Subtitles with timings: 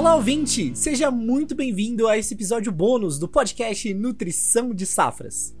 [0.00, 0.72] Olá, ouvinte!
[0.74, 5.54] Seja muito bem-vindo a esse episódio bônus do podcast Nutrição de Safras.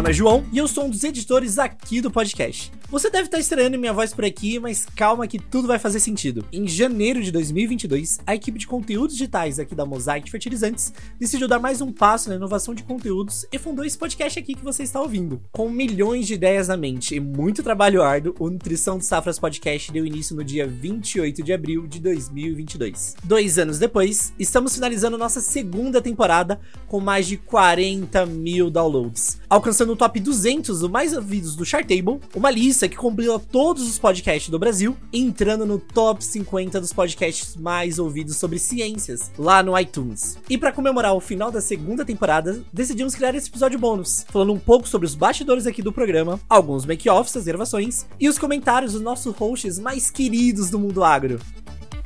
[0.00, 2.72] Nome é João e eu sou um dos editores aqui do podcast.
[2.90, 6.44] Você deve estar estranhando minha voz por aqui, mas calma que tudo vai fazer sentido.
[6.50, 11.60] Em janeiro de 2022, a equipe de conteúdos digitais aqui da Mosaic Fertilizantes decidiu dar
[11.60, 15.00] mais um passo na inovação de conteúdos e fundou esse podcast aqui que você está
[15.00, 15.40] ouvindo.
[15.52, 19.92] Com milhões de ideias na mente e muito trabalho árduo, o Nutrição de Safras Podcast
[19.92, 23.16] deu início no dia 28 de abril de 2022.
[23.22, 29.89] Dois anos depois, estamos finalizando nossa segunda temporada com mais de 40 mil downloads, alcançando
[29.92, 34.50] o top 200 dos mais ouvidos do Chartable, uma lista que compila todos os podcasts
[34.50, 40.38] do Brasil, entrando no top 50 dos podcasts mais ouvidos sobre ciências, lá no iTunes.
[40.48, 44.58] E para comemorar o final da segunda temporada, decidimos criar esse episódio bônus, falando um
[44.58, 49.02] pouco sobre os bastidores aqui do programa, alguns make-offs, as gravações e os comentários dos
[49.02, 51.40] nossos hosts mais queridos do mundo agro.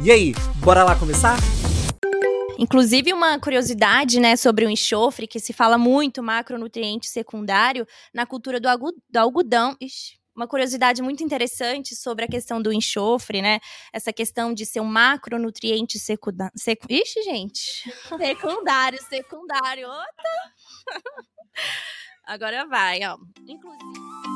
[0.03, 1.39] E aí, bora lá começar?
[2.59, 8.61] Inclusive, uma curiosidade, né, sobre o enxofre, que se fala muito macronutriente secundário na cultura
[8.61, 8.69] do,
[9.11, 9.77] do algodão.
[9.81, 13.61] Ixi, uma curiosidade muito interessante sobre a questão do enxofre, né?
[13.93, 16.53] Essa questão de ser um macronutriente secundário.
[16.57, 16.87] Secu...
[16.91, 17.85] Ixi, gente!
[18.19, 19.87] Secundário, secundário.
[19.87, 20.31] Outra.
[22.27, 23.17] Agora vai, ó.
[23.47, 24.34] Inclusive.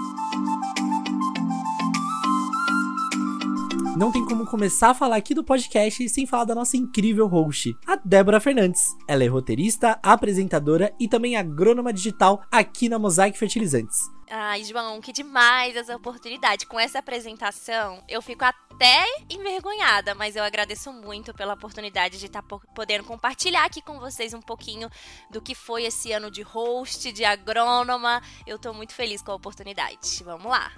[3.99, 7.77] Não tem como começar a falar aqui do podcast sem falar da nossa incrível host,
[7.85, 8.97] a Débora Fernandes.
[9.09, 13.99] Ela é roteirista, apresentadora e também agrônoma digital aqui na Mosaic Fertilizantes.
[14.31, 16.67] Ai, João, que demais essa oportunidade.
[16.67, 22.43] Com essa apresentação, eu fico até envergonhada, mas eu agradeço muito pela oportunidade de estar
[22.43, 24.89] tá podendo compartilhar aqui com vocês um pouquinho
[25.29, 28.23] do que foi esse ano de host, de agrônoma.
[28.47, 30.23] Eu tô muito feliz com a oportunidade.
[30.23, 30.71] Vamos lá.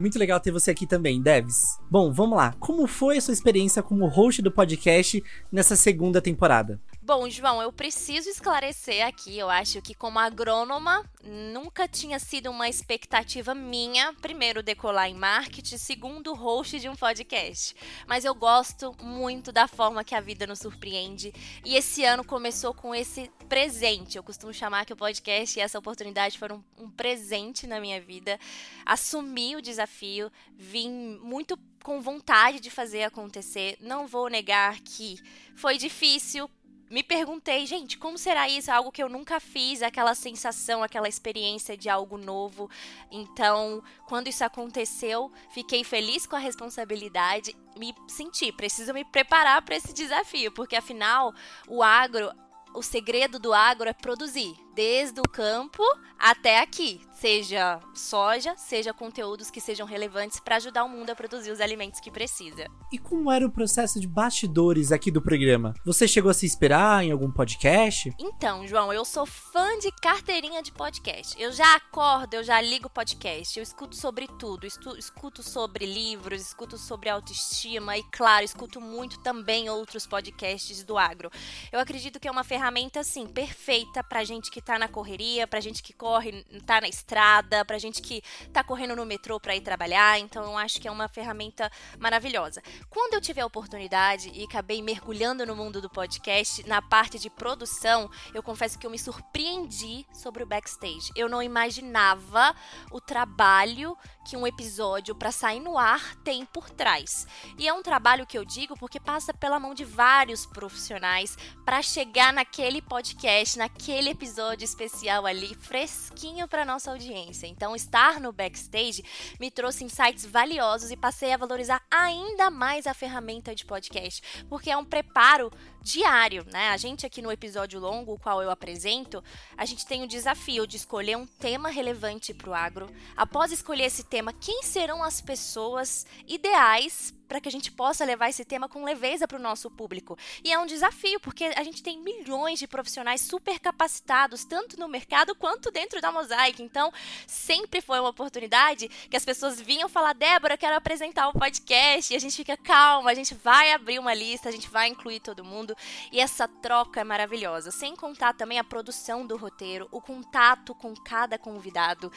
[0.00, 1.78] Muito legal ter você aqui também, Devs.
[1.90, 2.54] Bom, vamos lá.
[2.58, 6.80] Como foi a sua experiência como host do podcast nessa segunda temporada?
[7.02, 9.38] Bom, João, eu preciso esclarecer aqui.
[9.38, 15.78] Eu acho que, como agrônoma, nunca tinha sido uma expectativa minha, primeiro, decolar em marketing,
[15.78, 17.74] segundo, host de um podcast.
[18.06, 21.32] Mas eu gosto muito da forma que a vida nos surpreende.
[21.64, 24.18] E esse ano começou com esse presente.
[24.18, 28.38] Eu costumo chamar que o podcast e essa oportunidade foram um presente na minha vida.
[28.84, 33.78] Assumi o desafio, vim muito com vontade de fazer acontecer.
[33.80, 35.18] Não vou negar que
[35.56, 36.48] foi difícil,
[36.90, 38.70] me perguntei, gente, como será isso?
[38.70, 42.68] Algo que eu nunca fiz, aquela sensação, aquela experiência de algo novo.
[43.12, 49.76] Então, quando isso aconteceu, fiquei feliz com a responsabilidade, me senti, preciso me preparar para
[49.76, 51.32] esse desafio, porque afinal,
[51.68, 52.28] o agro,
[52.74, 55.82] o segredo do agro é produzir desde o campo
[56.18, 61.50] até aqui, seja soja, seja conteúdos que sejam relevantes para ajudar o mundo a produzir
[61.50, 62.66] os alimentos que precisa.
[62.92, 65.74] E como era o processo de bastidores aqui do programa?
[65.84, 68.10] Você chegou a se inspirar em algum podcast?
[68.18, 71.40] Então, João, eu sou fã de carteirinha de podcast.
[71.40, 76.76] Eu já acordo, eu já ligo podcast, eu escuto sobre tudo, escuto sobre livros, escuto
[76.76, 81.30] sobre autoestima e, claro, escuto muito também outros podcasts do agro.
[81.72, 85.48] Eu acredito que é uma ferramenta assim perfeita para gente que que tá na correria,
[85.48, 88.22] pra gente que corre, tá na estrada, pra gente que
[88.52, 90.20] tá correndo no metrô para ir trabalhar.
[90.20, 92.62] Então eu acho que é uma ferramenta maravilhosa.
[92.88, 97.28] Quando eu tive a oportunidade e acabei mergulhando no mundo do podcast, na parte de
[97.28, 101.10] produção, eu confesso que eu me surpreendi sobre o backstage.
[101.16, 102.54] Eu não imaginava
[102.92, 103.98] o trabalho
[104.30, 107.26] que um episódio para sair no ar tem por trás.
[107.58, 111.82] E é um trabalho que eu digo porque passa pela mão de vários profissionais para
[111.82, 117.48] chegar naquele podcast, naquele episódio especial ali, fresquinho para nossa audiência.
[117.48, 119.02] Então, estar no backstage
[119.40, 124.70] me trouxe insights valiosos e passei a valorizar ainda mais a ferramenta de podcast, porque
[124.70, 125.50] é um preparo
[125.82, 126.68] diário, né?
[126.68, 129.24] A gente aqui no episódio longo, o qual eu apresento,
[129.56, 132.86] a gente tem o desafio de escolher um tema relevante para o agro.
[133.16, 138.28] Após escolher esse tema, quem serão as pessoas ideais para que a gente possa levar
[138.28, 140.18] esse tema com leveza para o nosso público.
[140.42, 144.88] E é um desafio, porque a gente tem milhões de profissionais super capacitados, tanto no
[144.88, 146.60] mercado quanto dentro da Mosaic.
[146.60, 146.92] Então,
[147.28, 152.12] sempre foi uma oportunidade que as pessoas vinham falar: Débora, quero apresentar o um podcast.
[152.12, 155.20] E a gente fica calma, a gente vai abrir uma lista, a gente vai incluir
[155.20, 155.76] todo mundo.
[156.10, 157.70] E essa troca é maravilhosa.
[157.70, 162.10] Sem contar também a produção do roteiro, o contato com cada convidado.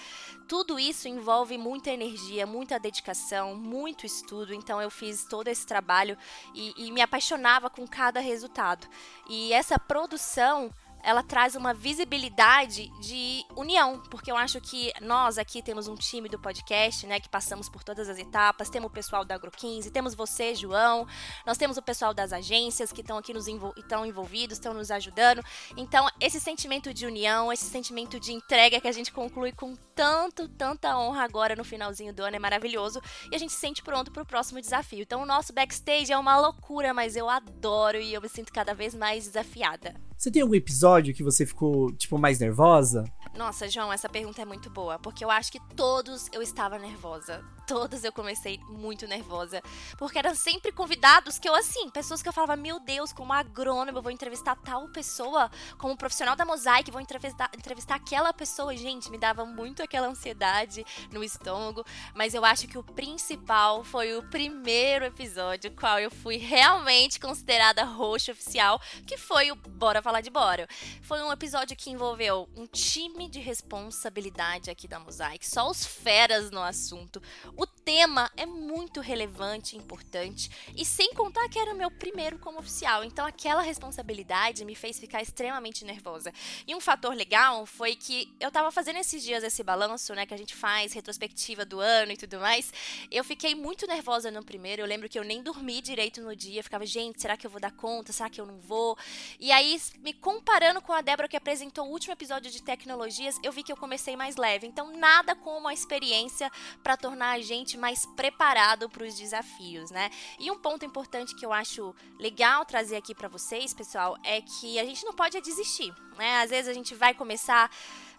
[0.48, 4.56] Tudo isso envolve muita energia, muita dedicação, muito estudo.
[4.56, 6.18] Então, eu fiz todo esse trabalho
[6.54, 8.88] e, e me apaixonava com cada resultado.
[9.28, 10.72] E essa produção
[11.04, 16.30] ela traz uma visibilidade de união, porque eu acho que nós aqui temos um time
[16.30, 19.92] do podcast, né, que passamos por todas as etapas, temos o pessoal da Agro 15,
[19.92, 21.06] temos você, João,
[21.46, 23.48] nós temos o pessoal das agências que estão aqui nos
[23.78, 25.44] estão envolvidos, estão nos ajudando.
[25.76, 30.48] Então, esse sentimento de união, esse sentimento de entrega que a gente conclui com tanto,
[30.48, 33.02] tanta honra agora no finalzinho do ano é maravilhoso
[33.32, 35.02] e a gente se sente pronto para o próximo desafio.
[35.02, 38.74] Então, o nosso backstage é uma loucura, mas eu adoro e eu me sinto cada
[38.74, 39.94] vez mais desafiada.
[40.18, 43.04] Você tem algum episódio que você ficou, tipo, mais nervosa?
[43.36, 47.44] Nossa, João, essa pergunta é muito boa, porque eu acho que todos eu estava nervosa.
[47.66, 49.62] Todos eu comecei muito nervosa,
[49.98, 53.98] porque eram sempre convidados que eu, assim, pessoas que eu falava, meu Deus, como agrônomo,
[53.98, 58.76] eu vou entrevistar tal pessoa, como profissional da Mosaic, vou entrevistar, entrevistar aquela pessoa.
[58.76, 64.16] Gente, me dava muito aquela ansiedade no estômago, mas eu acho que o principal foi
[64.16, 70.22] o primeiro episódio, qual eu fui realmente considerada roxa oficial, que foi o Bora Falar
[70.22, 70.68] de Bora.
[71.02, 76.52] Foi um episódio que envolveu um time de responsabilidade aqui da Mosaic, só os feras
[76.52, 77.22] no assunto.
[77.58, 82.38] O tema é muito relevante e importante, e sem contar que era o meu primeiro
[82.38, 86.32] como oficial, então aquela responsabilidade me fez ficar extremamente nervosa.
[86.68, 90.34] E um fator legal foi que eu tava fazendo esses dias esse balanço, né, que
[90.34, 92.72] a gente faz, retrospectiva do ano e tudo mais.
[93.12, 96.64] Eu fiquei muito nervosa no primeiro, eu lembro que eu nem dormi direito no dia,
[96.64, 98.14] ficava, gente, será que eu vou dar conta?
[98.14, 98.98] Será que eu não vou?
[99.40, 103.40] E aí, me comparando com a Débora que apresentou o último episódio de tecnologia, dias,
[103.42, 104.68] eu vi que eu comecei mais leve.
[104.68, 106.52] Então, nada como a experiência
[106.82, 110.10] para tornar a gente mais preparado para os desafios, né?
[110.40, 114.80] E um ponto importante que eu acho legal trazer aqui para vocês, pessoal, é que
[114.80, 116.42] a gente não pode desistir, né?
[116.42, 117.70] Às vezes a gente vai começar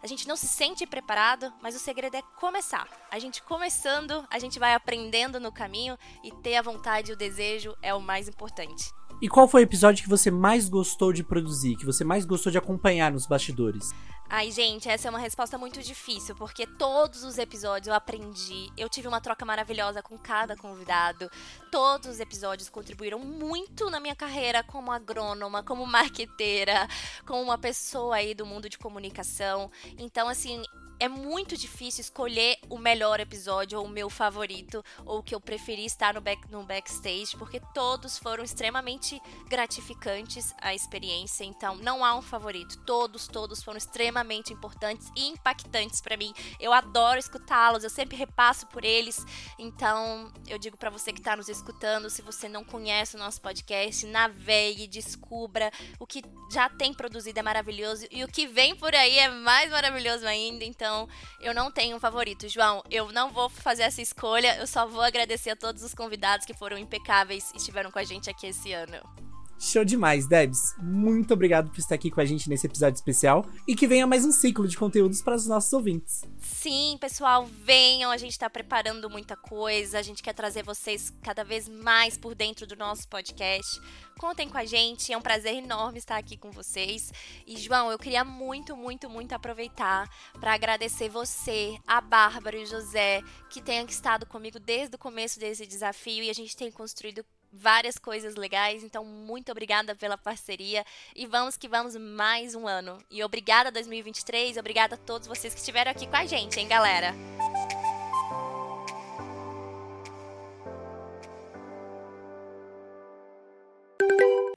[0.05, 2.87] a gente não se sente preparado, mas o segredo é começar.
[3.11, 7.17] A gente começando, a gente vai aprendendo no caminho e ter a vontade e o
[7.17, 8.93] desejo é o mais importante.
[9.23, 12.53] E qual foi o episódio que você mais gostou de produzir, que você mais gostou
[12.53, 13.95] de acompanhar nos bastidores?
[14.37, 18.69] Ai, gente, essa é uma resposta muito difícil, porque todos os episódios eu aprendi.
[18.77, 21.31] Eu tive uma troca maravilhosa com cada convidado.
[21.71, 26.89] Todos os episódios contribuíram muito na minha carreira como agrônoma, como marqueteira,
[27.25, 29.71] como uma pessoa aí do mundo de comunicação.
[29.97, 30.65] Então, assim,
[30.99, 35.41] é muito difícil escolher o melhor episódio ou o meu favorito ou o que eu
[35.41, 41.45] preferi estar no, back, no backstage, porque todos foram extremamente gratificantes a experiência.
[41.45, 42.79] Então, não há um favorito.
[42.85, 46.33] Todos, todos foram extremamente importantes e impactantes para mim.
[46.59, 49.25] Eu adoro escutá-los, eu sempre repasso por eles.
[49.59, 53.41] Então, eu digo para você que está nos escutando, se você não conhece o nosso
[53.41, 58.95] podcast, navegue, descubra o que já tem produzido é maravilhoso e o que vem por
[58.95, 60.65] aí é mais maravilhoso ainda.
[60.65, 61.09] Então
[61.41, 62.49] eu não tenho um favorito.
[62.49, 66.47] João, eu não vou fazer essa escolha, eu só vou agradecer a todos os convidados
[66.47, 69.34] que foram impecáveis e estiveram com a gente aqui esse ano.
[69.65, 70.75] Show demais, Debs.
[70.79, 74.23] Muito obrigado por estar aqui com a gente nesse episódio especial e que venha mais
[74.23, 76.21] um ciclo de conteúdos para os nossos ouvintes.
[76.39, 78.11] Sim, pessoal, venham.
[78.11, 79.99] A gente está preparando muita coisa.
[79.99, 83.81] A gente quer trazer vocês cada vez mais por dentro do nosso podcast.
[84.19, 87.11] Contem com a gente, é um prazer enorme estar aqui com vocês.
[87.47, 90.07] E, João, eu queria muito, muito, muito aproveitar
[90.39, 95.41] para agradecer você, a Bárbara e o José, que tenham estado comigo desde o começo
[95.41, 97.25] desse desafio e a gente tem construído
[97.55, 98.83] várias coisas legais.
[98.83, 100.85] Então, muito obrigada pela parceria
[101.15, 102.99] e vamos que vamos mais um ano.
[103.11, 107.15] E obrigada 2023, obrigada a todos vocês que estiveram aqui com a gente, hein, galera.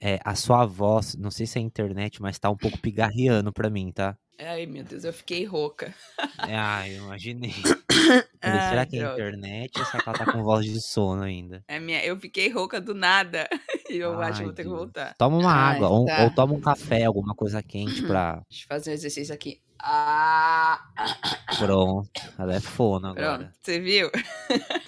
[0.00, 3.68] É, a sua voz, não sei se é internet, mas tá um pouco pigarreando pra
[3.68, 4.16] mim, tá?
[4.38, 5.92] Ai, meu Deus, eu fiquei rouca.
[6.46, 7.52] É, ai, eu imaginei.
[8.40, 11.62] Ai, será que é internet ou será que ela tá com voz de sono ainda?
[11.66, 13.48] É minha, eu fiquei rouca do nada.
[13.90, 15.14] E eu ai, acho que vou ter que voltar.
[15.16, 15.94] Toma uma ai, água, tá.
[15.94, 18.42] ou, ou, toma um café, alguma coisa quente pra.
[18.50, 19.62] Deixa eu fazer um exercício aqui.
[19.82, 20.78] Ah.
[21.56, 23.38] Pronto, ela é fono agora.
[23.38, 24.10] Pronto, você viu?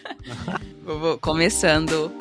[0.85, 2.12] vou, começando.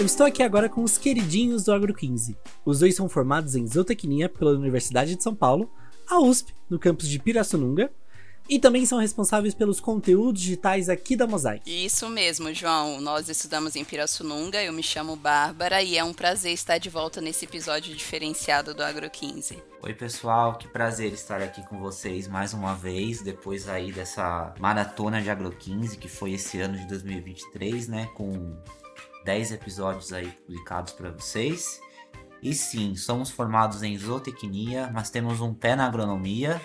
[0.00, 2.34] Eu estou aqui agora com os queridinhos do Agro 15.
[2.64, 5.70] Os dois são formados em zootecnia pela Universidade de São Paulo,
[6.10, 7.88] a USP, no campus de Pirassununga,
[8.48, 11.62] e também são responsáveis pelos conteúdos digitais aqui da Mosaic.
[11.70, 13.00] Isso mesmo, João.
[13.00, 17.20] Nós estudamos em Pirassununga, eu me chamo Bárbara e é um prazer estar de volta
[17.20, 19.62] nesse episódio diferenciado do Agro 15.
[19.80, 25.22] Oi, pessoal, que prazer estar aqui com vocês mais uma vez, depois aí dessa maratona
[25.22, 28.56] de Agro 15 que foi esse ano de 2023, né, com
[29.24, 31.80] 10 episódios aí publicados para vocês.
[32.42, 36.60] E sim, somos formados em zootecnia, mas temos um pé na agronomia.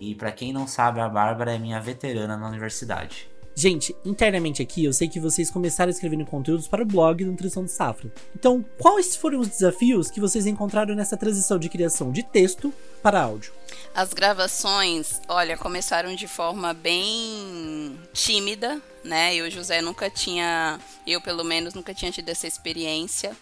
[0.00, 3.28] E para quem não sabe, a Bárbara é minha veterana na universidade.
[3.58, 7.70] Gente, internamente aqui, eu sei que vocês começaram escrevendo conteúdos para o blog Nutrição de
[7.70, 8.12] Safra.
[8.38, 12.70] Então, quais foram os desafios que vocês encontraram nessa transição de criação de texto
[13.02, 13.54] para áudio?
[13.94, 19.34] As gravações, olha, começaram de forma bem tímida, né?
[19.34, 23.34] Eu, José, nunca tinha, eu pelo menos, nunca tinha tido essa experiência.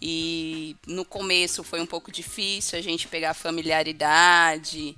[0.00, 4.96] E no começo foi um pouco difícil a gente pegar familiaridade.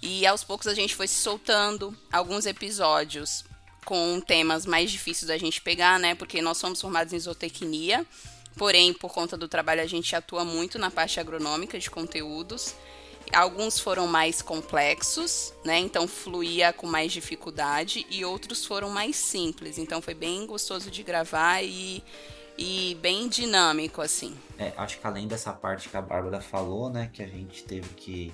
[0.00, 1.96] E aos poucos a gente foi se soltando.
[2.12, 3.44] Alguns episódios
[3.84, 6.14] com temas mais difíceis da gente pegar, né?
[6.14, 8.04] Porque nós somos formados em zootecnia,
[8.56, 12.74] porém, por conta do trabalho, a gente atua muito na parte agronômica de conteúdos.
[13.32, 15.78] Alguns foram mais complexos, né?
[15.78, 19.78] Então fluía com mais dificuldade, e outros foram mais simples.
[19.78, 22.02] Então foi bem gostoso de gravar e,
[22.58, 24.36] e bem dinâmico, assim.
[24.58, 27.10] É, acho que além dessa parte que a Bárbara falou, né?
[27.12, 28.32] Que a gente teve que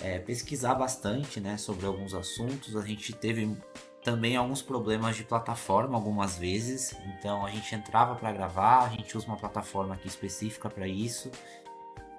[0.00, 1.56] é, pesquisar bastante, né?
[1.56, 3.56] Sobre alguns assuntos, a gente teve
[4.02, 6.94] também alguns problemas de plataforma algumas vezes.
[7.18, 11.30] Então a gente entrava para gravar, a gente usa uma plataforma aqui específica para isso.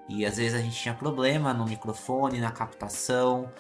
[0.10, 3.52] E às vezes a gente tinha problema no microfone, na captação.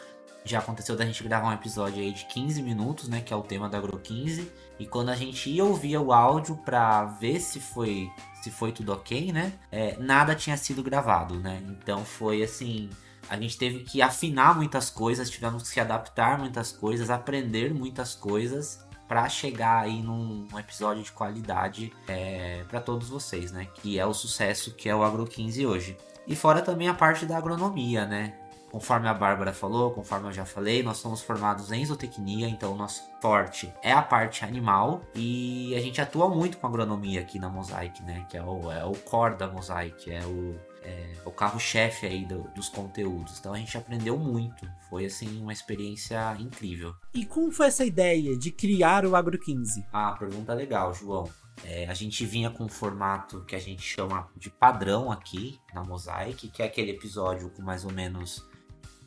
[0.44, 3.42] Já aconteceu da gente gravar um episódio aí de 15 minutos, né, que é o
[3.42, 7.60] tema da Agro 15, e quando a gente ia ouvir o áudio para ver se
[7.60, 11.64] foi se foi tudo ok, né, é, nada tinha sido gravado, né.
[11.68, 12.90] Então foi assim,
[13.28, 18.14] a gente teve que afinar muitas coisas, tivemos que se adaptar muitas coisas, aprender muitas
[18.14, 23.68] coisas para chegar aí num, num, episódio de qualidade é, para todos vocês, né?
[23.76, 25.98] Que é o sucesso que é o Agro 15 hoje.
[26.28, 28.34] E fora também a parte da agronomia, né?
[28.76, 32.76] Conforme a Bárbara falou, conforme eu já falei, nós somos formados em zootecnia, então o
[32.76, 37.48] nosso forte é a parte animal e a gente atua muito com agronomia aqui na
[37.48, 38.26] Mosaic, né?
[38.30, 42.42] Que é o, é o core da Mosaic, é o, é, o carro-chefe aí do,
[42.54, 43.40] dos conteúdos.
[43.40, 44.70] Então a gente aprendeu muito.
[44.90, 46.94] Foi assim uma experiência incrível.
[47.14, 49.86] E como foi essa ideia de criar o Agro 15?
[49.94, 51.30] Ah, pergunta legal, João.
[51.64, 55.82] É, a gente vinha com um formato que a gente chama de padrão aqui na
[55.82, 58.44] Mosaic, que é aquele episódio com mais ou menos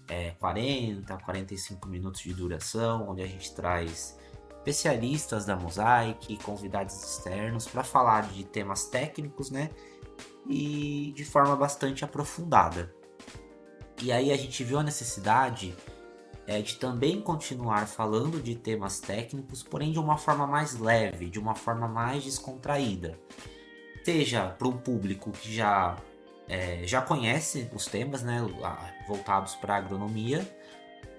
[0.09, 4.19] é, 40, 45 minutos de duração, onde a gente traz
[4.59, 9.71] especialistas da Mosaic, convidados externos para falar de temas técnicos, né?
[10.49, 12.95] E de forma bastante aprofundada.
[14.03, 15.75] E aí a gente viu a necessidade
[16.47, 21.39] é, de também continuar falando de temas técnicos, porém de uma forma mais leve, de
[21.39, 23.19] uma forma mais descontraída.
[24.05, 25.97] Seja para um público que já
[26.49, 28.45] é, já conhece os temas né,
[29.07, 30.47] voltados para agronomia,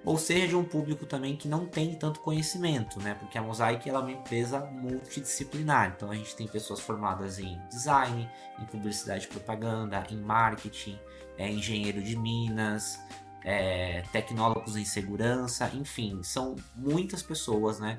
[0.03, 3.15] ou seja, de um público também que não tem tanto conhecimento, né?
[3.15, 7.59] Porque a Mosaic ela é uma empresa multidisciplinar, então a gente tem pessoas formadas em
[7.69, 10.97] design, em publicidade e propaganda, em marketing,
[11.37, 12.99] é, engenheiro de minas,
[13.43, 17.97] é, tecnólogos em segurança, enfim, são muitas pessoas, né?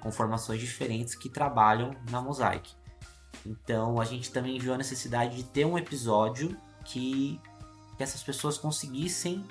[0.00, 2.77] Com formações diferentes que trabalham na Mosaic.
[3.44, 7.40] Então a gente também viu a necessidade de ter um episódio que,
[7.96, 9.44] que essas pessoas conseguissem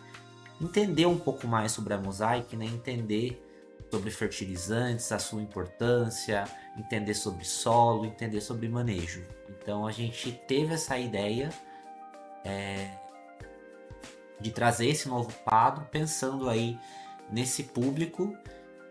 [0.61, 2.65] entender um pouco mais sobre a mosaic, né?
[2.65, 3.43] entender
[3.91, 6.43] sobre fertilizantes, a sua importância,
[6.77, 9.23] entender sobre solo, entender sobre manejo.
[9.49, 11.49] Então a gente teve essa ideia
[12.43, 12.91] é,
[14.39, 16.77] de trazer esse novo quadro, pensando aí
[17.31, 18.35] nesse público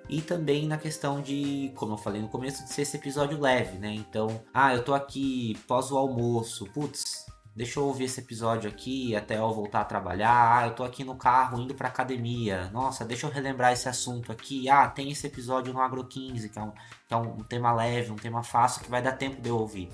[0.08, 3.78] e também na questão de, como eu falei no começo, de ser esse episódio leve,
[3.78, 3.92] né?
[3.92, 9.16] Então, ah, eu tô aqui pós o almoço, putz, deixa eu ouvir esse episódio aqui
[9.16, 10.58] até eu voltar a trabalhar.
[10.58, 12.70] Ah, eu tô aqui no carro indo pra academia.
[12.72, 14.68] Nossa, deixa eu relembrar esse assunto aqui.
[14.68, 18.12] Ah, tem esse episódio no Agro 15, que é um, que é um tema leve,
[18.12, 19.88] um tema fácil que vai dar tempo de eu ouvir.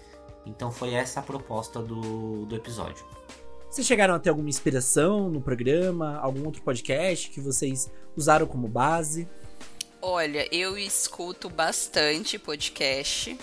[0.44, 3.06] Então foi essa a proposta do, do episódio.
[3.70, 6.18] Vocês chegaram a ter alguma inspiração no programa?
[6.18, 9.26] Algum outro podcast que vocês usaram como base?
[10.04, 13.38] Olha, eu escuto bastante podcast.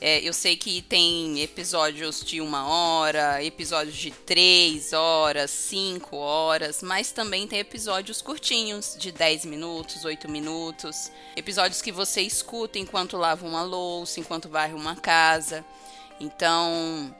[0.00, 6.80] É, eu sei que tem episódios de uma hora, episódios de três horas, cinco horas,
[6.82, 11.12] mas também tem episódios curtinhos, de 10 minutos, 8 minutos.
[11.36, 15.62] Episódios que você escuta enquanto lava uma louça, enquanto varre uma casa.
[16.18, 17.14] Então,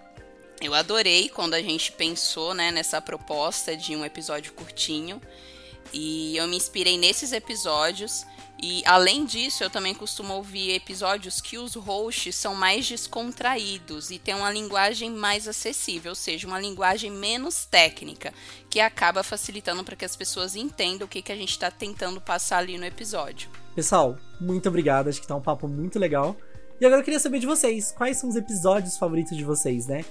[0.63, 5.21] eu adorei quando a gente pensou né, nessa proposta de um episódio curtinho.
[5.93, 8.25] E eu me inspirei nesses episódios
[8.61, 14.19] e além disso, eu também costumo ouvir episódios que os hosts são mais descontraídos e
[14.19, 18.33] têm uma linguagem mais acessível, ou seja, uma linguagem menos técnica,
[18.69, 22.21] que acaba facilitando para que as pessoas entendam o que, que a gente está tentando
[22.21, 23.49] passar ali no episódio.
[23.77, 26.37] Pessoal, muito obrigado, acho que tá um papo muito legal.
[26.81, 30.05] E agora eu queria saber de vocês, quais são os episódios favoritos de vocês, né?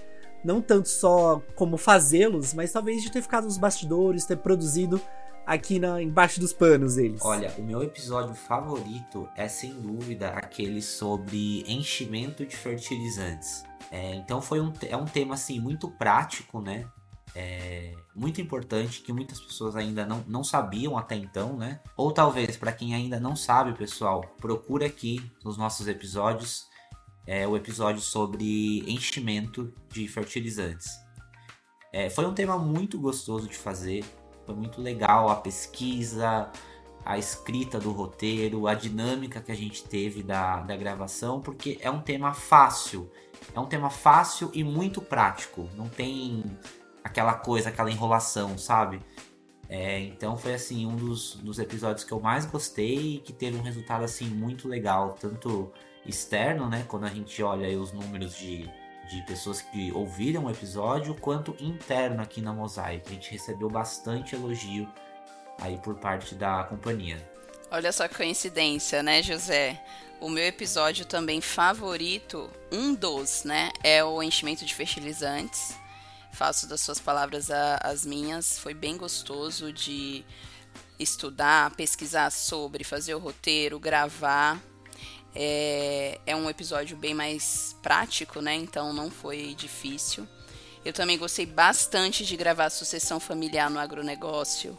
[0.44, 5.02] Não tanto só como fazê-los, mas talvez de ter ficado nos bastidores, ter produzido
[5.48, 7.22] aqui na, embaixo dos panos eles?
[7.24, 13.64] Olha, o meu episódio favorito é sem dúvida aquele sobre enchimento de fertilizantes.
[13.90, 16.86] É, então foi um, é um tema assim muito prático, né?
[17.34, 21.80] É, muito importante que muitas pessoas ainda não, não sabiam até então, né?
[21.96, 26.66] Ou talvez para quem ainda não sabe, pessoal, procura aqui nos nossos episódios
[27.26, 30.88] é, o episódio sobre enchimento de fertilizantes.
[31.94, 34.04] É, foi um tema muito gostoso de fazer,
[34.48, 36.50] foi muito legal a pesquisa,
[37.06, 41.92] a escrita do roteiro, a dinâmica que a gente teve da, da gravação, porque é
[41.92, 43.12] um tema fácil.
[43.54, 45.70] É um tema fácil e muito prático.
[45.76, 46.44] Não tem
[47.04, 49.02] aquela coisa, aquela enrolação, sabe?
[49.68, 53.58] É, então foi assim um dos, dos episódios que eu mais gostei e que teve
[53.58, 55.74] um resultado assim muito legal, tanto
[56.06, 58.70] externo, né, quando a gente olha os números de,
[59.10, 63.08] de pessoas que ouviram o episódio, quanto interno aqui na Mosaic.
[63.08, 64.88] A gente recebeu bastante elogio
[65.60, 67.18] aí por parte da companhia.
[67.72, 69.82] Olha só que coincidência, né, José?
[70.20, 75.76] O meu episódio também favorito, um dos, né, é o enchimento de fertilizantes.
[76.32, 78.60] Faço das suas palavras a, as minhas.
[78.60, 80.24] Foi bem gostoso de
[81.00, 84.60] estudar, pesquisar sobre, fazer o roteiro, gravar.
[85.40, 88.56] É, é um episódio bem mais prático, né?
[88.56, 90.28] Então não foi difícil.
[90.84, 94.76] Eu também gostei bastante de gravar a sucessão familiar no agronegócio.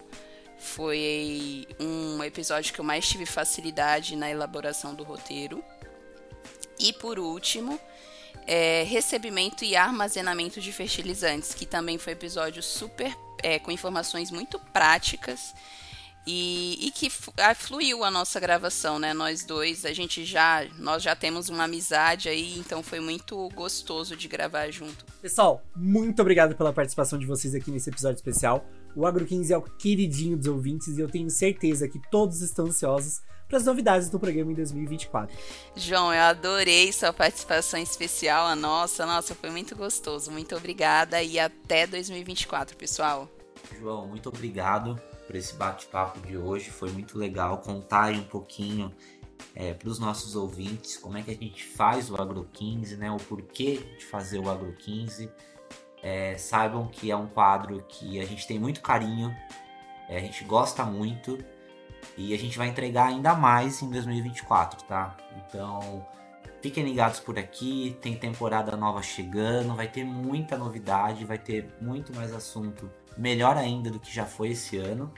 [0.58, 5.62] Foi um episódio que eu mais tive facilidade na elaboração do roteiro.
[6.80, 7.78] E por último,
[8.44, 14.32] é, recebimento e armazenamento de fertilizantes, que também foi um episódio super é, com informações
[14.32, 15.54] muito práticas
[16.30, 19.14] e, e que ah, fluiu a nossa gravação, né?
[19.14, 24.14] Nós dois, a gente já, nós já temos uma amizade aí, então foi muito gostoso
[24.14, 25.06] de gravar junto.
[25.22, 28.62] Pessoal, muito obrigado pela participação de vocês aqui nesse episódio especial.
[28.94, 32.66] O Agro 15 é o queridinho dos ouvintes e eu tenho certeza que todos estão
[32.66, 35.34] ansiosos para as novidades do programa em 2024.
[35.76, 39.06] João, eu adorei sua participação especial, a nossa.
[39.06, 40.30] Nossa, foi muito gostoso.
[40.30, 43.30] Muito obrigada e até 2024, pessoal.
[43.76, 46.70] João, muito obrigado por esse bate-papo de hoje.
[46.70, 48.94] Foi muito legal contar um pouquinho
[49.54, 53.10] é, para os nossos ouvintes como é que a gente faz o Agro 15, né?
[53.10, 55.30] O porquê de fazer o Agro 15.
[56.02, 59.34] É, saibam que é um quadro que a gente tem muito carinho,
[60.08, 61.36] é, a gente gosta muito
[62.16, 65.16] e a gente vai entregar ainda mais em 2024, tá?
[65.36, 66.06] Então
[66.62, 72.14] fiquem ligados por aqui, tem temporada nova chegando, vai ter muita novidade, vai ter muito
[72.14, 75.12] mais assunto melhor ainda do que já foi esse ano.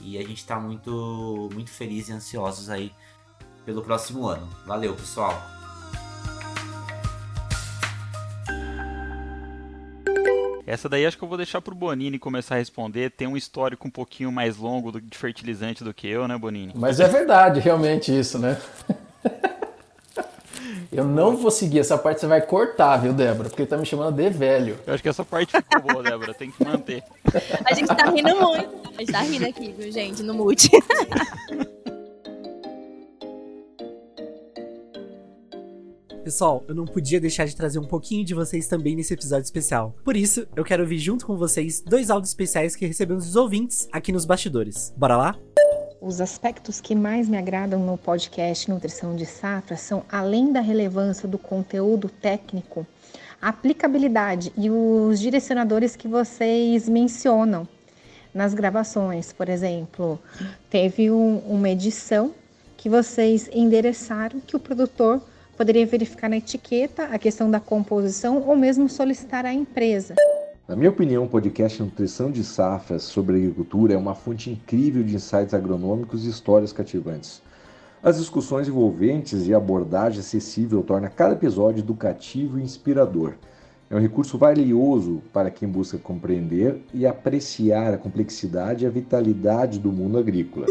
[0.00, 2.92] E a gente está muito, muito feliz e ansiosos aí
[3.64, 4.48] pelo próximo ano.
[4.66, 5.40] Valeu, pessoal!
[10.66, 13.10] Essa daí acho que eu vou deixar pro Bonini começar a responder.
[13.10, 16.72] Tem um histórico um pouquinho mais longo de fertilizante do que eu, né, Bonini?
[16.74, 18.58] Mas é verdade, realmente, isso, né?
[20.92, 23.48] Eu não vou seguir essa parte, você vai cortar, viu, Débora?
[23.48, 24.78] Porque ele tá me chamando de velho.
[24.86, 27.02] Eu acho que essa parte ficou boa, Débora, tem que manter.
[27.64, 28.68] A gente tá rindo muito.
[28.94, 30.68] A gente tá rindo aqui, viu, gente, no mute.
[36.22, 39.96] Pessoal, eu não podia deixar de trazer um pouquinho de vocês também nesse episódio especial.
[40.04, 43.88] Por isso, eu quero ouvir junto com vocês dois áudios especiais que recebemos dos ouvintes
[43.90, 44.92] aqui nos bastidores.
[44.96, 45.36] Bora lá?
[46.04, 51.28] Os aspectos que mais me agradam no podcast Nutrição de Safra são, além da relevância
[51.28, 52.84] do conteúdo técnico,
[53.40, 57.68] a aplicabilidade e os direcionadores que vocês mencionam
[58.34, 59.32] nas gravações.
[59.32, 60.18] Por exemplo,
[60.68, 62.34] teve um, uma edição
[62.76, 65.22] que vocês endereçaram que o produtor
[65.56, 70.16] poderia verificar na etiqueta a questão da composição ou mesmo solicitar à empresa.
[70.72, 75.14] Na minha opinião, o podcast Nutrição de Safras sobre Agricultura é uma fonte incrível de
[75.14, 77.42] insights agronômicos e histórias cativantes.
[78.02, 83.34] As discussões envolventes e a abordagem acessível torna cada episódio educativo e inspirador.
[83.90, 89.78] É um recurso valioso para quem busca compreender e apreciar a complexidade e a vitalidade
[89.78, 90.64] do mundo agrícola.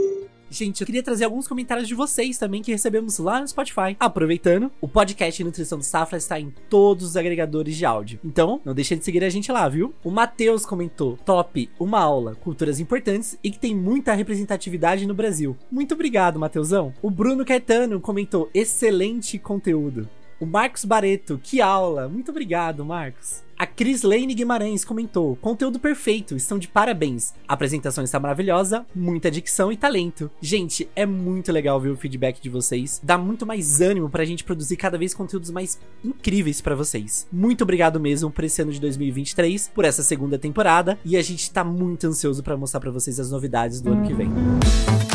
[0.54, 3.96] Gente, eu queria trazer alguns comentários de vocês também que recebemos lá no Spotify.
[3.98, 8.20] Aproveitando, o podcast Nutrição do Safra está em todos os agregadores de áudio.
[8.22, 9.94] Então, não deixe de seguir a gente lá, viu?
[10.04, 15.56] O Matheus comentou: top, uma aula, culturas importantes e que tem muita representatividade no Brasil.
[15.72, 16.94] Muito obrigado, Matheusão.
[17.02, 20.10] O Bruno Caetano comentou: excelente conteúdo.
[20.38, 22.10] O Marcos Bareto, que aula!
[22.10, 23.42] Muito obrigado, Marcos.
[23.62, 27.32] A Cris Lane Guimarães comentou: conteúdo perfeito, estão de parabéns.
[27.48, 30.32] A apresentação está maravilhosa, muita dicção e talento.
[30.42, 33.00] Gente, é muito legal ver o feedback de vocês.
[33.04, 37.28] Dá muito mais ânimo pra gente produzir cada vez conteúdos mais incríveis para vocês.
[37.32, 41.52] Muito obrigado mesmo por esse ano de 2023, por essa segunda temporada, e a gente
[41.52, 44.30] tá muito ansioso para mostrar para vocês as novidades do ano que vem.
[44.30, 45.11] Nutrição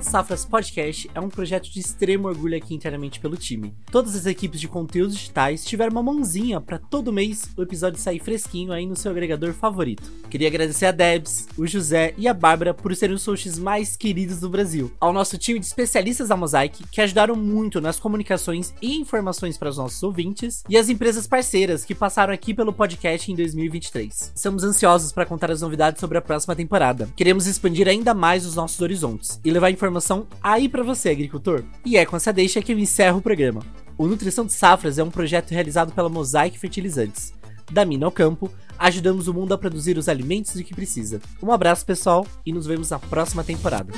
[0.00, 3.74] Safras Podcast é um projeto de extremo orgulho aqui internamente pelo time.
[3.92, 8.18] Todas as equipes de conteúdos digitais tiveram uma mãozinha para todo mês o episódio sair
[8.18, 10.10] fresquinho aí no seu agregador favorito.
[10.30, 14.40] Queria agradecer a Debs, o José e a Bárbara por serem os hosts mais queridos
[14.40, 14.90] do Brasil.
[14.98, 19.68] Ao nosso time de especialistas da Mosaic, que ajudaram muito nas comunicações e informações para
[19.68, 24.32] os nossos ouvintes, e as empresas parceiras que passaram aqui pelo podcast em 2023.
[24.34, 27.08] Estamos ansiosos para contar as novidades sobre a próxima temporada.
[27.16, 31.64] Queremos expandir ainda mais os nossos horizontes e levar informação aí para você, agricultor.
[31.84, 33.60] E é com essa deixa que eu encerro o programa.
[33.98, 37.34] O Nutrição de Safras é um projeto realizado pela Mosaic Fertilizantes.
[37.70, 41.20] Da mina ao campo, ajudamos o mundo a produzir os alimentos de que precisa.
[41.42, 43.92] Um abraço, pessoal, e nos vemos na próxima temporada.